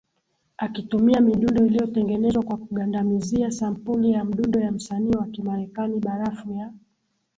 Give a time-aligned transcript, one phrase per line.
[0.57, 6.73] akitumia midundo iliyotengenezwa kwa kugandamizia sampuli ya mdundo ya msanii wa Kimarekani barafu ya